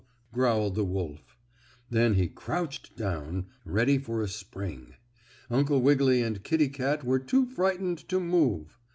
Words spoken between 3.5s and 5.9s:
ready for a spring. Uncle